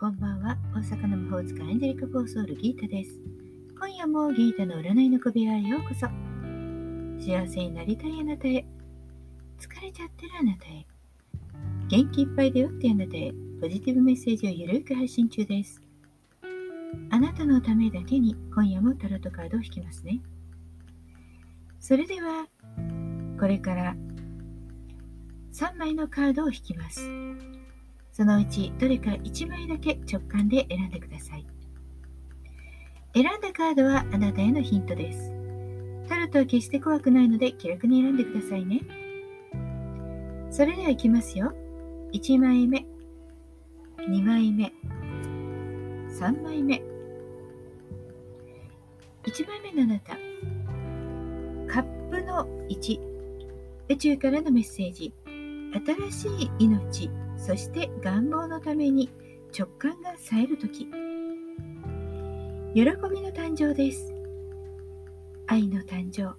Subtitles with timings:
[0.00, 3.20] こんばんは大阪の魔法使いエンジェリカ・フォーソールギータです。
[3.78, 6.06] 今夜もギータの占いの小部屋へようこそ。
[7.22, 8.64] 幸せになりたいあなたへ。
[9.58, 10.86] 疲れちゃってるあなたへ。
[11.88, 13.30] 元気いっぱいだよってあなたへ。
[13.60, 15.82] ポジティブメッセージをゆるく配信中です。
[17.10, 20.22] あなたのためだけに今夜もタロットカードを引きますね。
[21.78, 22.46] それでは、
[23.38, 23.94] これから
[25.52, 27.06] 3枚のカードを引きます。
[28.20, 31.46] そのうちどれか1枚だけ直感で選んでください。
[33.14, 35.32] 選んだカードはあなたへのヒントです。
[36.06, 38.82] タロットは決して怖くないので気楽に選んでくださいね。
[40.50, 41.54] それではいきますよ。
[42.12, 42.84] 1枚目、
[43.96, 44.70] 2枚目、
[46.10, 46.82] 3枚目。
[49.24, 50.12] 1枚目のあなた。
[51.72, 53.00] カップの1。
[53.88, 55.14] 宇宙からのメッセージ。
[56.12, 57.29] 新しい命。
[57.40, 59.10] そして願望のために
[59.58, 60.86] 直感が冴える時。
[62.74, 64.12] 喜びの誕生です。
[65.46, 66.36] 愛の誕生。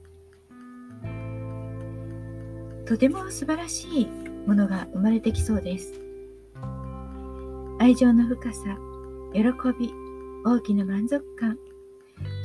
[2.85, 4.07] とても素晴らしい
[4.45, 5.99] ものが生まれてきそうです。
[7.79, 8.77] 愛情の深さ
[9.33, 9.41] 喜
[9.79, 9.91] び
[10.45, 11.57] 大きな満足感。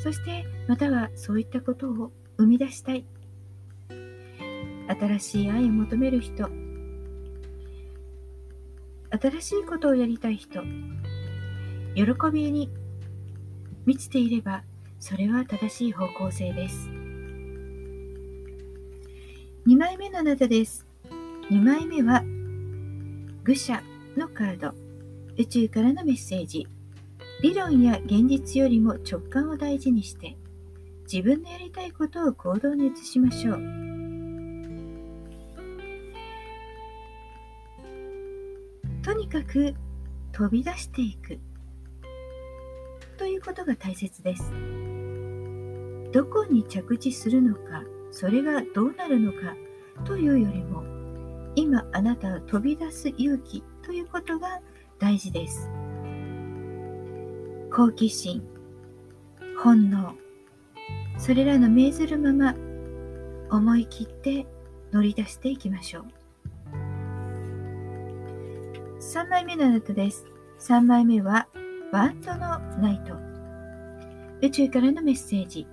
[0.03, 3.05] そしてまたはそういったことを生み出したい。
[4.89, 6.66] 新しい愛を求める人。
[9.19, 10.63] 新しいことをやりたい人。
[11.95, 12.71] 喜びに
[13.87, 14.63] 満ちていれば
[15.01, 16.91] それは正しい方向性です。
[19.67, 20.87] 2枚目のあなたです。
[21.51, 22.23] 2枚目は
[23.45, 23.83] 愚者
[24.17, 24.75] のカード。
[25.39, 26.67] 宇宙からのメッセージ。
[27.43, 30.39] 理論や現実よりも直感を大事にして
[31.11, 33.96] 自分のやりたいことを行動に移しましょう。
[39.07, 39.73] とにかく
[40.33, 41.39] 飛び出していく
[43.17, 44.51] ということが大切です。
[46.11, 49.55] どこに着地するのか、それがどうなるのか
[50.05, 50.83] というよりも、
[51.55, 54.61] 今あなたは飛び出す勇気ということが
[54.99, 55.71] 大事です。
[57.73, 58.43] 好奇心、
[59.63, 60.17] 本能、
[61.17, 62.57] それらの命ずるまま
[63.57, 64.49] 思い切って
[64.91, 66.16] 乗り出していきましょう。
[69.17, 70.27] 3枚目のあなたです。
[70.59, 71.49] 3枚目は、
[71.91, 73.15] バンドのナイト。
[74.43, 75.67] 宇宙からのメッセージ。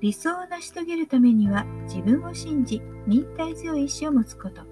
[0.00, 4.62] 理想を成し遂げるためには、自分を信じ、忍耐強い意志を持つこと。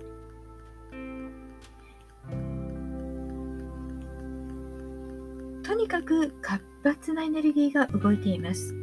[5.63, 8.75] とにかく活発なエネルギーが動いています。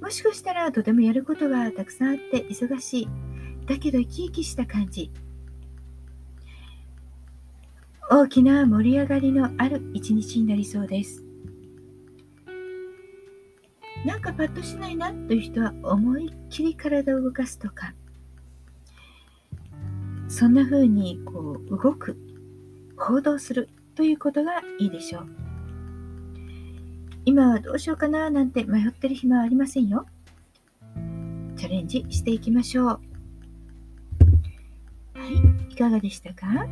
[0.00, 3.08] もしかしたらとてもやることがたくさんあって忙しい。
[3.66, 5.10] だけど生き生きした感じ。
[8.10, 11.22] 大きな盛り上がりのある一日になりそうです。
[14.06, 17.94] なんかパッとしないなという人は思いっきり体を動かすとか、
[20.28, 22.16] そんな風にこう動く、
[22.96, 25.26] 行動するということがいいでしょう。
[27.26, 30.06] 今はどうしようかななんて迷ってる暇はありませんよ。
[31.56, 32.86] チャレンジしていきましょう。
[32.86, 33.00] は
[35.68, 36.66] い、いかがでしたか？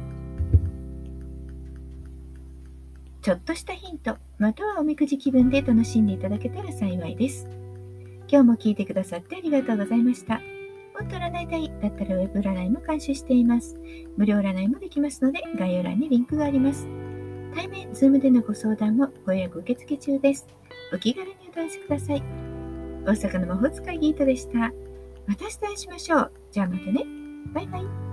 [3.27, 7.49] ちょっとしたヒント、またはおみくじ気分で楽しんでいただけたら幸いです。
[8.29, 10.35] 今日も聞いてくださってありがとうございました。
[10.35, 10.41] も
[11.05, 13.77] っと占いたいだったらウェブ占いも監修しています。
[14.17, 16.87] 無料占いもできますので概要欄にリンクがあります。
[17.53, 20.47] 対面、ズームでのご相談もご予約受付中です。
[20.95, 22.23] お気軽にお問い合わせください。
[23.07, 24.73] 大阪の魔法使いギータでした。
[25.27, 26.33] また明日お会いしましょう。
[26.53, 27.05] じゃあまたね。
[27.53, 28.06] バイバイ。